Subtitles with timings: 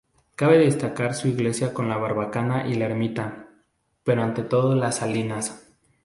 [0.35, 3.49] Cabe destacar su iglesia con barbacana y la ermita,
[4.03, 5.63] pero ante todo las salinas.